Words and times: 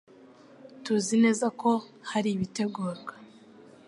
tuzi 0.83 1.15
neza 1.23 1.45
ko 1.61 1.71
hari 2.09 2.29
ibitegurwa, 2.33 3.13